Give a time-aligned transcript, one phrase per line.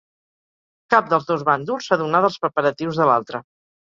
[0.93, 3.43] Cap dels dos bàndols s'adonà dels preparatius de l'altre.